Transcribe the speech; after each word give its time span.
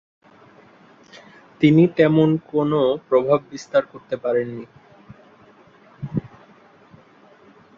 তিনি 1.61 1.83
তেমন 1.97 2.29
কোন 2.51 2.71
প্রভাব 3.09 3.39
বিস্তার 3.51 3.83
করতে 3.85 4.15
পারেননি। 4.17 4.65